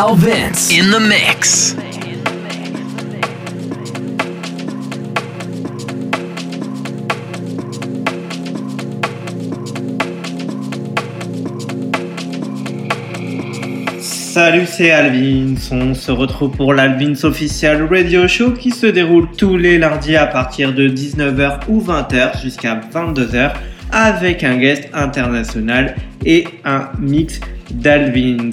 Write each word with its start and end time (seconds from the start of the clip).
Al 0.00 0.10
in 0.10 0.92
the 0.92 1.00
mix. 1.00 1.74
Salut, 14.00 14.66
c'est 14.66 14.92
Alvin. 14.92 15.56
On 15.72 15.94
se 15.94 16.12
retrouve 16.12 16.52
pour 16.52 16.72
l'Alvins 16.74 17.24
Official 17.24 17.84
Radio 17.92 18.28
Show 18.28 18.52
qui 18.52 18.70
se 18.70 18.86
déroule 18.86 19.26
tous 19.36 19.56
les 19.56 19.78
lundis 19.78 20.14
à 20.14 20.28
partir 20.28 20.72
de 20.72 20.88
19h 20.88 21.62
ou 21.68 21.80
20h 21.80 22.40
jusqu'à 22.40 22.80
22h 22.94 23.50
avec 23.90 24.44
un 24.44 24.58
guest 24.58 24.90
international 24.94 25.96
et 26.24 26.46
un 26.64 26.88
mix 27.00 27.40
d'Alvins. 27.70 28.50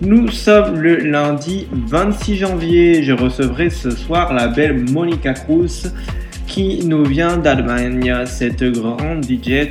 Nous 0.00 0.28
sommes 0.28 0.80
le 0.80 0.96
lundi 0.96 1.66
26 1.72 2.36
janvier. 2.36 3.02
Je 3.02 3.12
recevrai 3.12 3.70
ce 3.70 3.90
soir 3.90 4.32
la 4.32 4.48
belle 4.48 4.90
Monica 4.90 5.34
Cruz 5.34 5.92
qui 6.46 6.84
nous 6.84 7.04
vient 7.04 7.36
d'Allemagne. 7.36 8.24
Cette 8.26 8.64
grande 8.64 9.24
DJ 9.24 9.68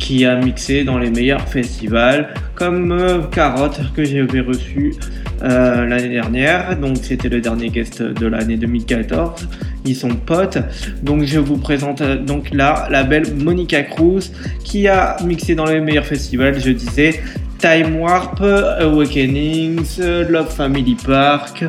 qui 0.00 0.24
a 0.24 0.34
mixé 0.36 0.82
dans 0.82 0.98
les 0.98 1.10
meilleurs 1.10 1.46
festivals 1.46 2.34
comme 2.54 2.90
euh, 2.90 3.22
Carotte 3.30 3.80
que 3.94 4.02
j'avais 4.02 4.40
reçu 4.40 4.94
euh, 5.42 5.86
l'année 5.86 6.08
dernière. 6.08 6.76
Donc 6.78 6.96
c'était 7.02 7.28
le 7.28 7.40
dernier 7.40 7.68
guest 7.68 8.02
de 8.02 8.26
l'année 8.26 8.56
2014. 8.56 9.48
Ils 9.84 9.94
sont 9.94 10.14
potes. 10.14 10.58
Donc 11.02 11.24
je 11.24 11.38
vous 11.38 11.58
présente 11.58 12.00
euh, 12.00 12.16
donc 12.16 12.50
là 12.52 12.88
la 12.90 13.04
belle 13.04 13.34
Monica 13.34 13.82
Cruz 13.82 14.32
qui 14.64 14.88
a 14.88 15.16
mixé 15.24 15.54
dans 15.54 15.66
les 15.66 15.80
meilleurs 15.80 16.06
festivals. 16.06 16.58
Je 16.58 16.70
disais 16.70 17.20
Time 17.60 17.96
Warp, 17.96 18.40
Awakenings, 18.40 19.98
Love 20.28 20.54
Family 20.54 20.96
Park, 20.96 21.64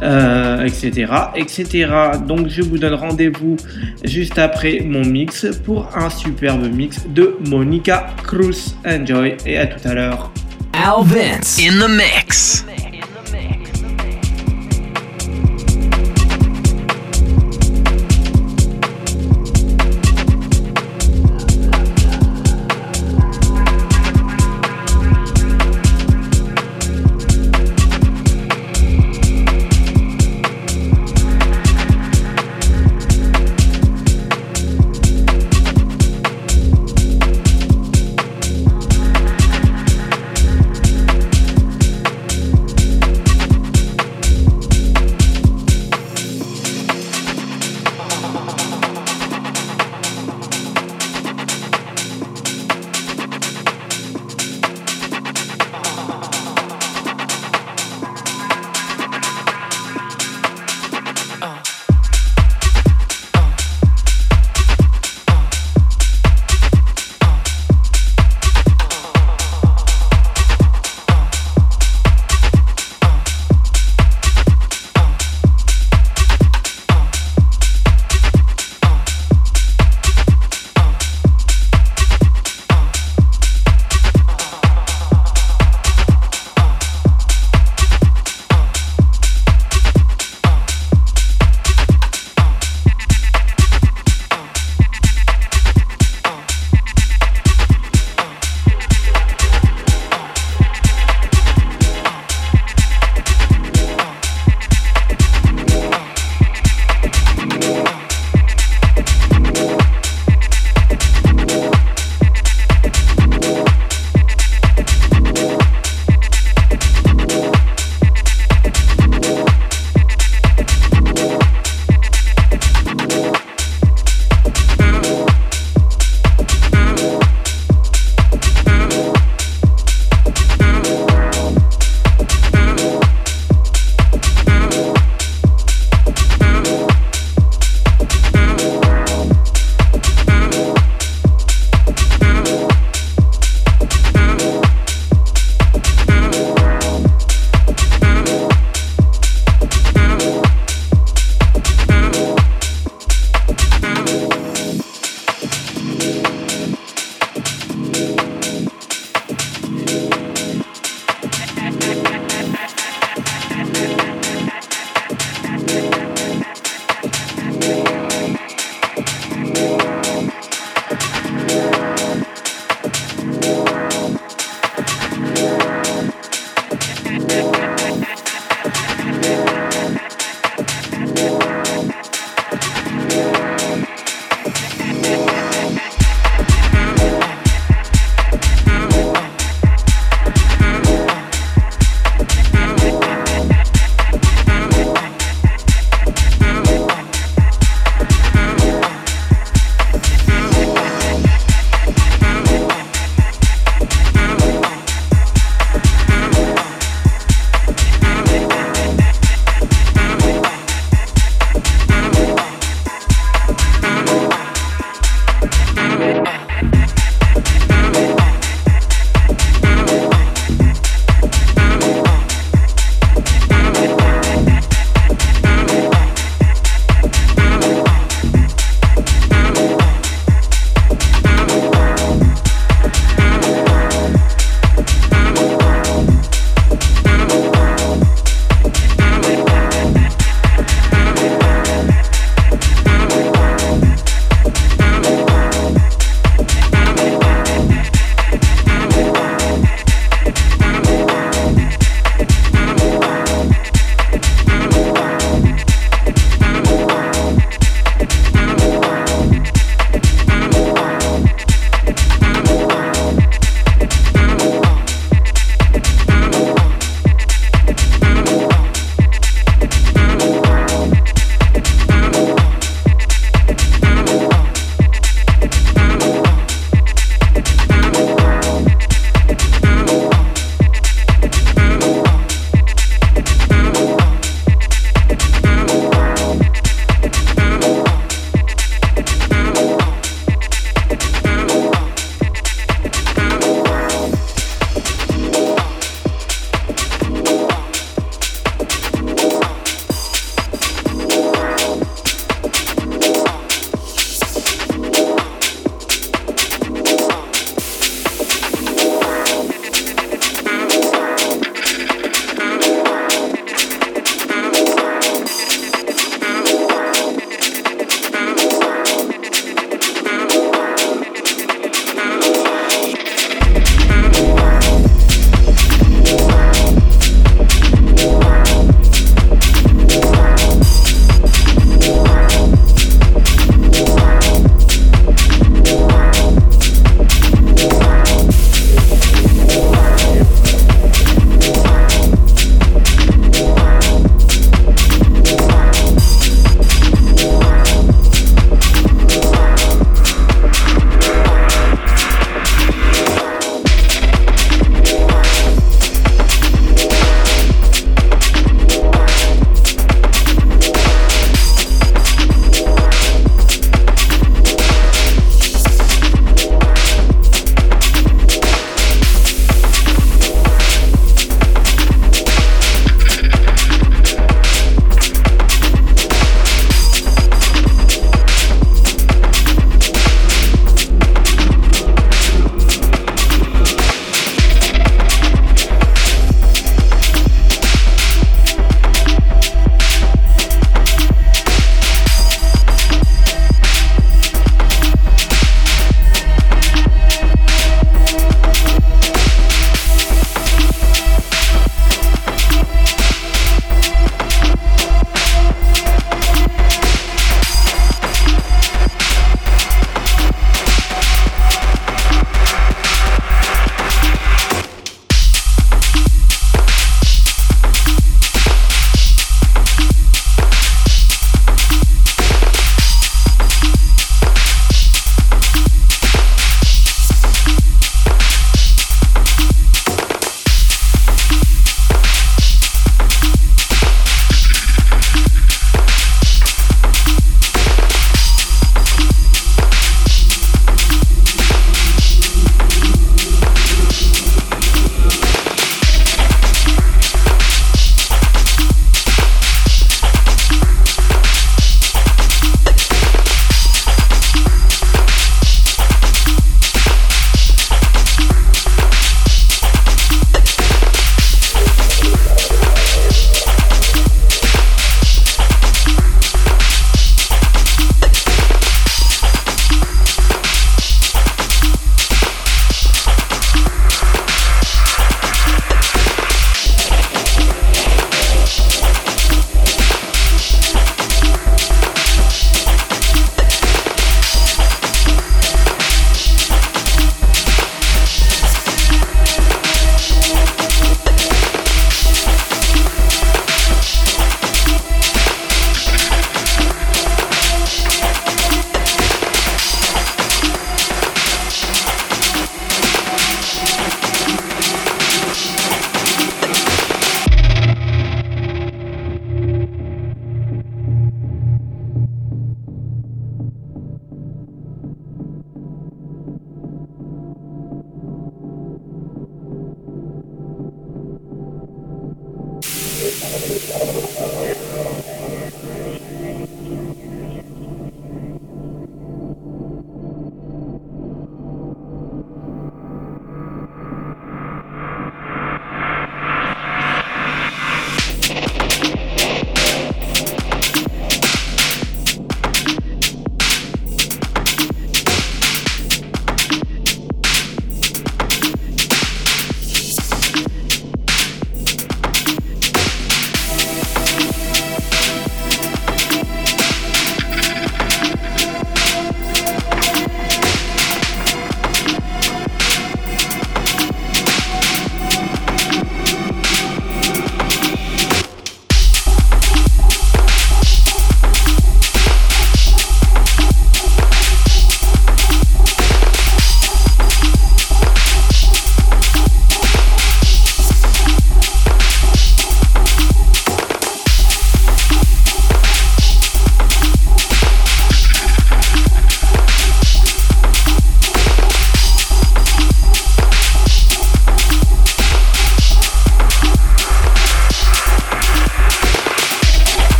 etc., 0.00 1.06
etc. 1.34 1.88
Donc 2.26 2.48
je 2.48 2.62
vous 2.62 2.78
donne 2.78 2.94
rendez-vous 2.94 3.56
juste 4.04 4.38
après 4.38 4.80
mon 4.84 5.04
mix 5.04 5.46
pour 5.64 5.88
un 5.96 6.10
superbe 6.10 6.66
mix 6.72 7.06
de 7.08 7.36
Monica 7.48 8.06
Cruz. 8.22 8.74
Enjoy 8.86 9.36
et 9.44 9.58
à 9.58 9.66
tout 9.66 9.86
à 9.86 9.94
l'heure. 9.94 10.30
Al 10.72 11.04
Vince 11.04 11.60
in 11.60 11.78
the 11.80 11.90
mix. 11.90 12.64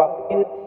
for 0.00 0.26
in 0.30 0.59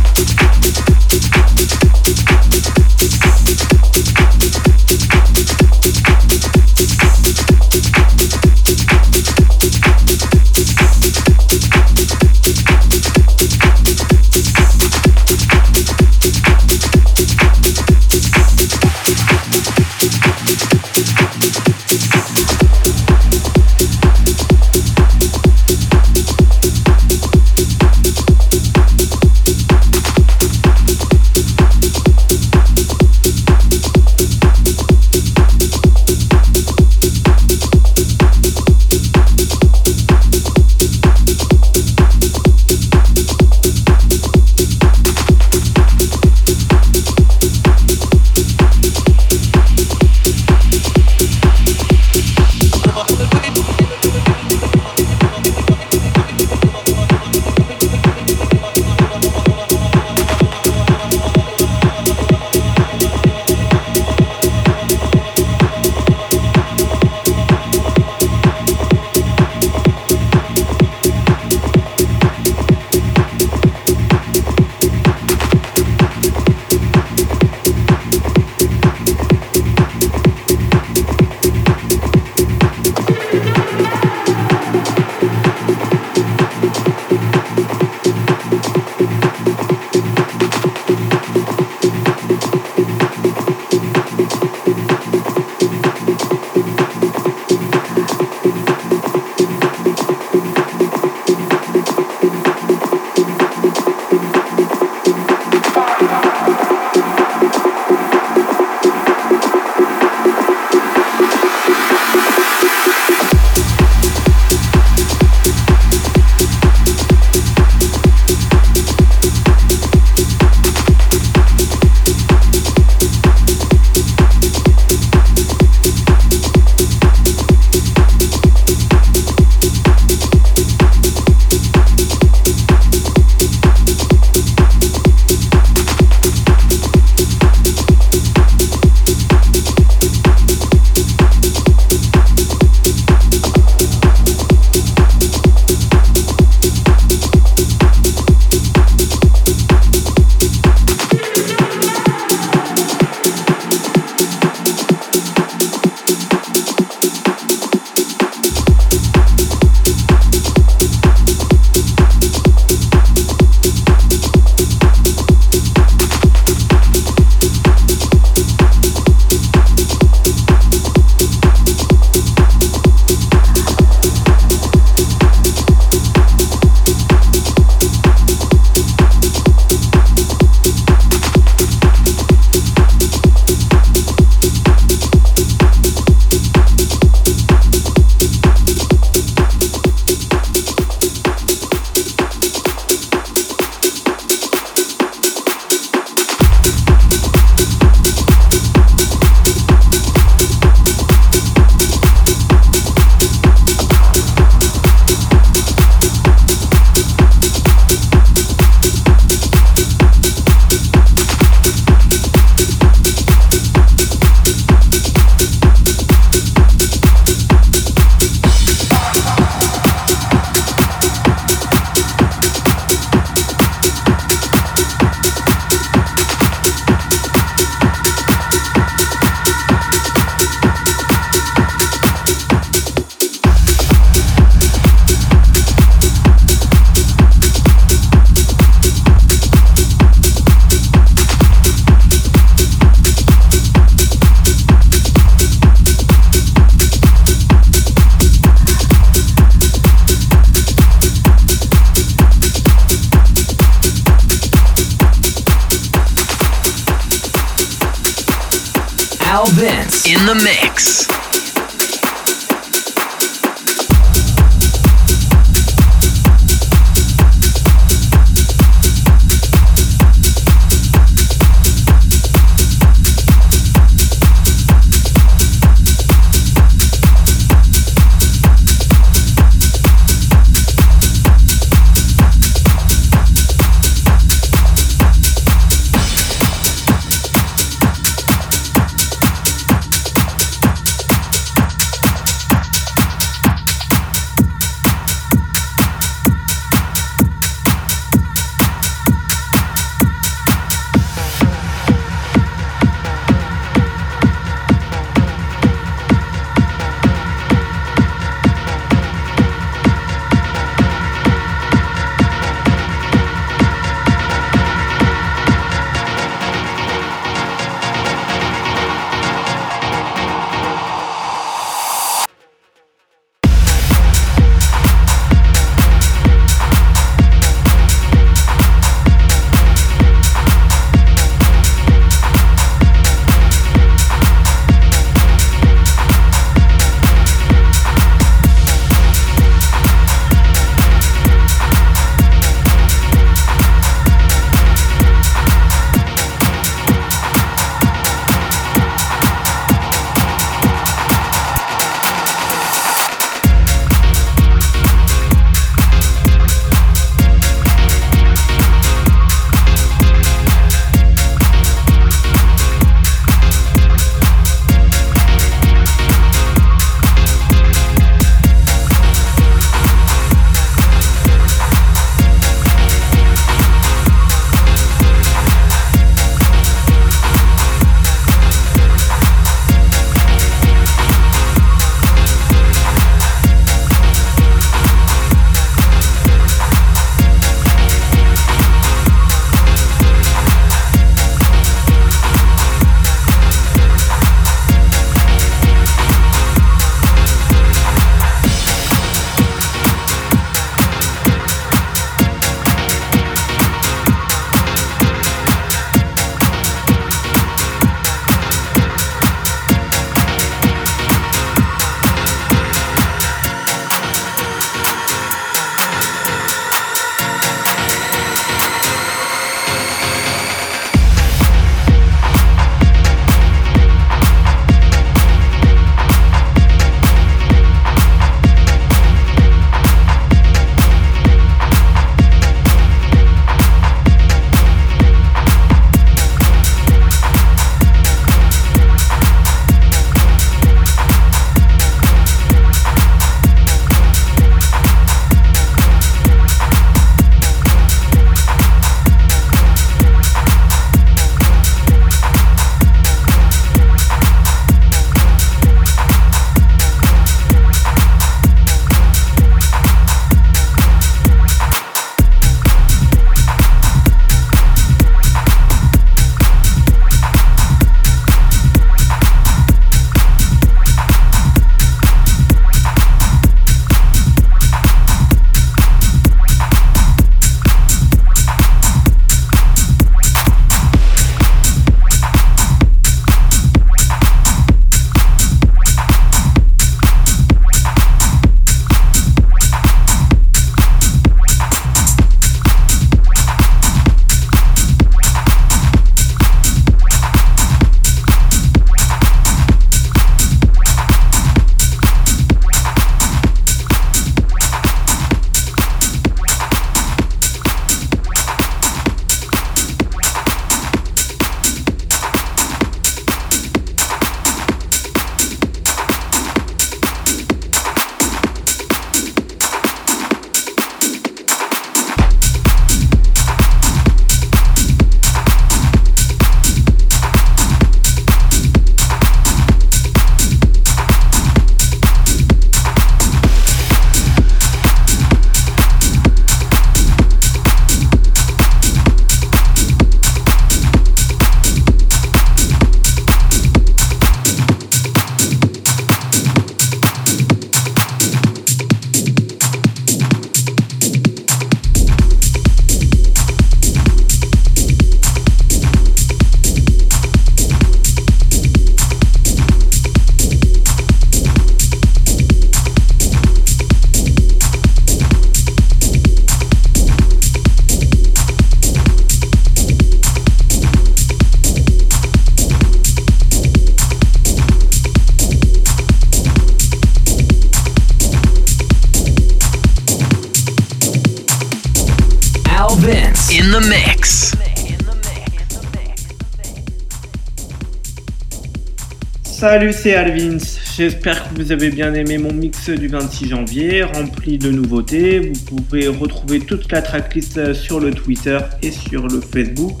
Salut, 589.76 589.92
c'est 589.92 590.14
Alvins. 590.14 590.56
J'espère 590.96 591.46
que 591.46 591.56
vous 591.56 591.70
avez 591.70 591.90
bien 591.90 592.14
aimé 592.14 592.38
mon 592.38 592.50
mix 592.50 592.88
du 592.88 593.08
26 593.08 593.50
janvier, 593.50 594.04
rempli 594.04 594.56
de 594.56 594.70
nouveautés. 594.70 595.52
Vous 595.52 595.76
pouvez 595.76 596.08
retrouver 596.08 596.60
toute 596.60 596.90
la 596.90 597.02
tracklist 597.02 597.74
sur 597.74 598.00
le 598.00 598.10
Twitter 598.10 598.58
et 598.80 598.90
sur 598.90 599.28
le 599.28 599.42
Facebook. 599.42 600.00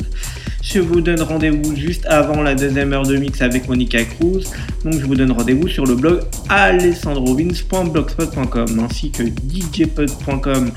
Je 0.62 0.80
vous 0.80 1.02
donne 1.02 1.20
rendez-vous 1.20 1.76
juste 1.76 2.06
avant 2.06 2.42
la 2.42 2.54
deuxième 2.54 2.94
heure 2.94 3.04
de 3.04 3.18
mix 3.18 3.42
avec 3.42 3.68
Monica 3.68 4.02
Cruz. 4.02 4.44
Donc 4.82 4.94
je 4.94 5.04
vous 5.04 5.14
donne 5.14 5.32
rendez-vous 5.32 5.68
sur 5.68 5.84
le 5.84 5.94
blog 5.94 6.22
alessandrovins.blogspot.com 6.48 8.80
ainsi 8.80 9.10
que 9.10 9.24
djpod.com, 9.24 10.70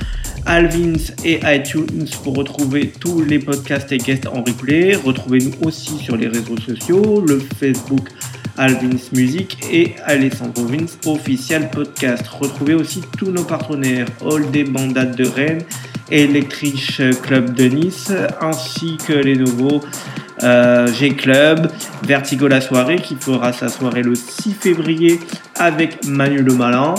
Alvins 0.45 1.13
et 1.23 1.39
iTunes 1.45 2.09
pour 2.23 2.35
retrouver 2.35 2.91
tous 2.99 3.23
les 3.23 3.39
podcasts 3.39 3.93
et 3.93 3.97
guests 3.97 4.27
en 4.27 4.43
replay. 4.43 4.95
Retrouvez-nous 4.95 5.53
aussi 5.65 5.97
sur 5.99 6.17
les 6.17 6.27
réseaux 6.27 6.59
sociaux, 6.59 7.23
le 7.25 7.39
Facebook 7.59 8.09
Alvins 8.59 9.09
Music 9.13 9.57
et 9.71 9.95
Alessandro 10.05 10.65
Vince 10.65 10.99
Official 11.05 11.69
Podcast. 11.71 12.27
Retrouvez 12.27 12.75
aussi 12.75 13.01
tous 13.17 13.31
nos 13.31 13.45
partenaires 13.45 14.05
All 14.21 14.51
des 14.51 14.65
Bandades 14.65 15.15
de 15.15 15.25
Rennes, 15.25 15.63
Electric 16.11 17.01
Club 17.23 17.53
de 17.53 17.63
Nice, 17.63 18.11
ainsi 18.41 18.97
que 19.07 19.13
les 19.13 19.35
nouveaux 19.35 19.81
euh, 20.43 20.87
G-Club, 20.93 21.71
Vertigo 22.03 22.47
la 22.47 22.61
soirée 22.61 22.97
qui 22.97 23.15
fera 23.15 23.53
sa 23.53 23.69
soirée 23.69 24.03
le 24.03 24.15
6 24.15 24.53
février 24.53 25.19
avec 25.55 26.05
Manu 26.05 26.41
Le 26.41 26.53
Malin 26.53 26.95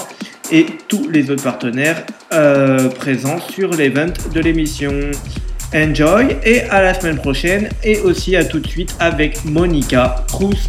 et 0.50 0.66
tous 0.88 1.08
les 1.08 1.30
autres 1.30 1.44
partenaires 1.44 2.04
euh, 2.32 2.88
présents 2.88 3.38
sur 3.38 3.70
l'event 3.70 4.12
de 4.32 4.40
l'émission. 4.40 4.92
Enjoy 5.74 6.36
et 6.44 6.62
à 6.62 6.82
la 6.82 6.94
semaine 6.94 7.18
prochaine 7.18 7.68
et 7.84 8.00
aussi 8.00 8.34
à 8.34 8.44
tout 8.44 8.58
de 8.58 8.66
suite 8.66 8.96
avec 8.98 9.44
Monica 9.44 10.24
Cruz. 10.26 10.68